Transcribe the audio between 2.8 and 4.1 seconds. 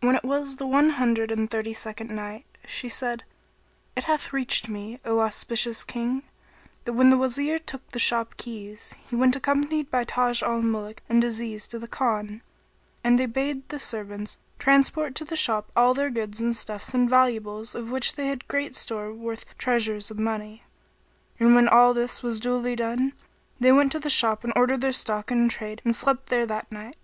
said, It